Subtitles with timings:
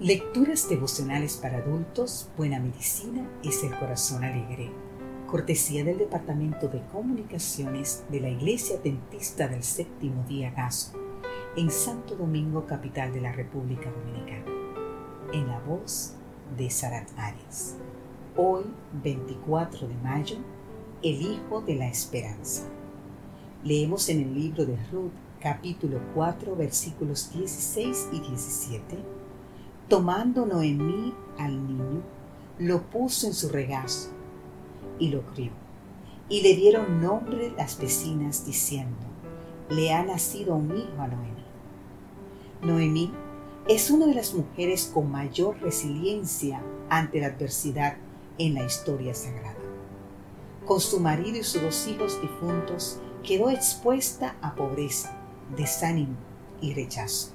[0.00, 4.70] Lecturas devocionales para adultos, Buena Medicina es el Corazón Alegre.
[5.26, 10.92] Cortesía del Departamento de Comunicaciones de la Iglesia Dentista del Séptimo Día Gaso,
[11.56, 14.44] en Santo Domingo, capital de la República Dominicana.
[15.32, 16.12] En la voz
[16.56, 17.74] de Sarat Arias.
[18.36, 18.66] Hoy,
[19.02, 20.36] 24 de mayo,
[21.02, 22.68] el Hijo de la Esperanza.
[23.64, 25.10] Leemos en el libro de Ruth,
[25.40, 29.17] capítulo 4, versículos 16 y 17
[29.88, 32.02] Tomando Noemí al niño,
[32.58, 34.10] lo puso en su regazo
[34.98, 35.50] y lo crió.
[36.28, 39.06] Y le dieron nombre las vecinas diciendo,
[39.70, 41.44] le ha nacido un hijo a Noemí.
[42.60, 43.12] Noemí
[43.66, 47.96] es una de las mujeres con mayor resiliencia ante la adversidad
[48.36, 49.56] en la historia sagrada.
[50.66, 55.16] Con su marido y sus dos hijos difuntos, quedó expuesta a pobreza,
[55.56, 56.16] desánimo
[56.60, 57.30] y rechazo.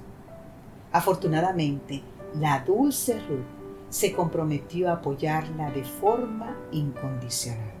[0.92, 2.04] Afortunadamente,
[2.40, 3.46] la dulce Ruth
[3.90, 7.72] se comprometió a apoyarla de forma incondicional.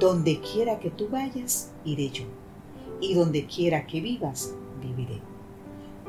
[0.00, 2.24] Donde quiera que tú vayas, iré yo,
[3.00, 5.20] y donde quiera que vivas, viviré.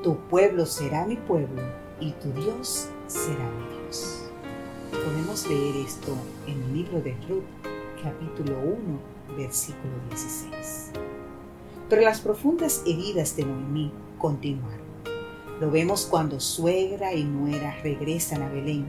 [0.01, 1.61] Tu pueblo será mi pueblo,
[1.99, 4.29] y tu Dios será mi Dios.
[4.91, 6.15] Podemos leer esto
[6.47, 7.43] en el libro de Ruth,
[8.01, 10.91] capítulo 1, versículo 16.
[11.89, 14.88] Pero las profundas heridas de Noemí continuaron.
[15.59, 18.85] Lo vemos cuando suegra y nuera regresan a Belén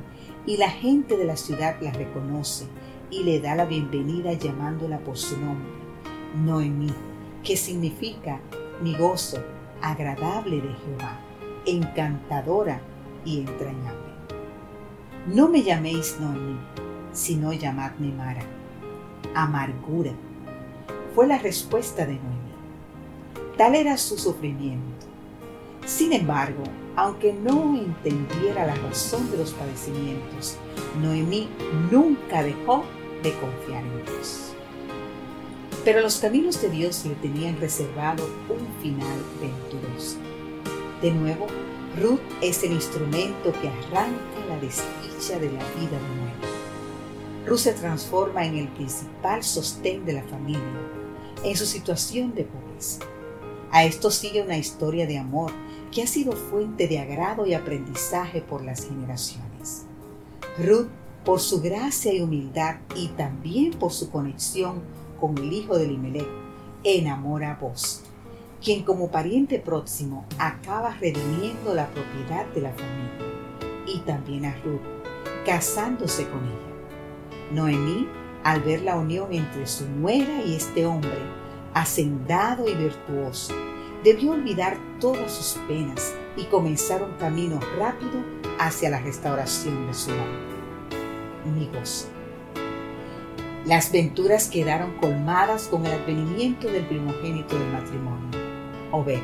[0.46, 2.66] y la gente de la ciudad la reconoce
[3.10, 5.68] y le da la bienvenida llamándola por su nombre,
[6.44, 6.94] Noemí,
[7.42, 8.40] que significa
[8.80, 9.42] mi gozo,
[9.82, 11.18] agradable de Jehová,
[11.66, 12.80] encantadora
[13.24, 14.12] y entrañable.
[15.26, 16.56] No me llaméis Noemí,
[17.12, 18.44] sino llamadme Mara,
[19.34, 20.12] amargura.
[21.16, 23.56] Fue la respuesta de Noemí.
[23.56, 25.09] Tal era su sufrimiento
[25.86, 26.62] sin embargo,
[26.96, 30.56] aunque no entendiera la razón de los padecimientos,
[31.00, 31.48] Noemí
[31.90, 32.84] nunca dejó
[33.22, 34.52] de confiar en Dios.
[35.84, 40.16] Pero los caminos de Dios le tenían reservado un final venturoso.
[41.00, 41.46] De nuevo,
[42.00, 47.46] Ruth es el instrumento que arranca la desdicha de la vida de Noemí.
[47.46, 50.60] Ruth se transforma en el principal sostén de la familia
[51.42, 53.00] en su situación de pobreza.
[53.70, 55.52] A esto sigue una historia de amor
[55.90, 59.86] que ha sido fuente de agrado y aprendizaje por las generaciones.
[60.58, 60.88] Ruth,
[61.24, 64.82] por su gracia y humildad y también por su conexión
[65.20, 66.28] con el hijo de Limelech,
[66.82, 68.02] enamora a vos,
[68.62, 73.10] quien como pariente próximo acaba redimiendo la propiedad de la familia,
[73.86, 74.80] y también a Ruth,
[75.44, 77.52] casándose con ella.
[77.52, 78.08] Noemí,
[78.44, 81.18] al ver la unión entre su nuera y este hombre,
[81.74, 83.54] hacendado y virtuoso,
[84.04, 88.24] debió olvidar todas sus penas y comenzar un camino rápido
[88.58, 90.10] hacia la restauración de su.
[91.54, 92.06] Mi gozo.
[93.66, 98.38] Las venturas quedaron colmadas con el advenimiento del primogénito del matrimonio,
[98.90, 99.20] Obed.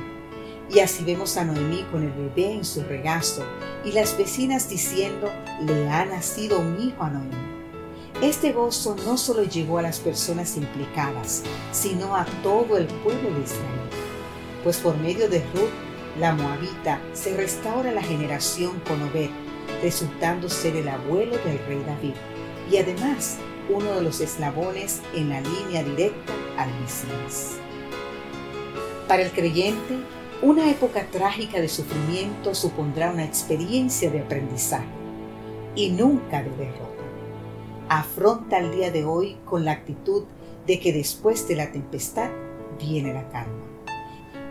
[0.69, 3.45] Y así vemos a Noemí con el bebé en su regazo
[3.85, 5.31] y las vecinas diciendo,
[5.65, 7.37] le ha nacido un hijo a Noemí.
[8.21, 13.43] Este gozo no solo llegó a las personas implicadas, sino a todo el pueblo de
[13.43, 14.06] Israel
[14.67, 15.71] pues por medio de Ruth,
[16.19, 19.31] la moabita, se restaura la generación con Obed,
[19.81, 22.15] resultando ser el abuelo del rey David,
[22.69, 23.39] y además
[23.73, 27.59] uno de los eslabones en la línea directa al Mesías.
[29.07, 29.99] Para el creyente,
[30.43, 34.89] una época trágica de sufrimiento supondrá una experiencia de aprendizaje
[35.77, 37.05] y nunca de derrota.
[37.89, 40.25] Afronta el día de hoy con la actitud
[40.67, 42.31] de que después de la tempestad
[42.81, 43.66] viene la calma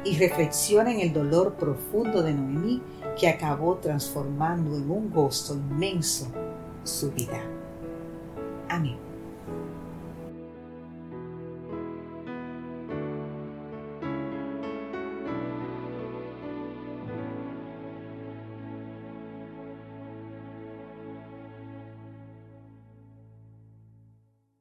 [0.06, 2.82] y reflexiona en el dolor profundo de Noemí
[3.20, 6.28] que acabó transformando en un gozo inmenso
[6.84, 7.42] su vida.
[8.70, 8.98] Amén.